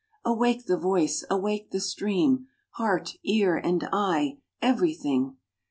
Awake 0.25 0.65
the 0.65 0.77
voice! 0.77 1.23
awake 1.29 1.69
the 1.69 1.79
string! 1.79 2.47
Heart, 2.71 3.17
ear, 3.23 3.55
and 3.55 3.87
eye, 3.93 4.29
and 4.29 4.37
everything! 4.71 5.35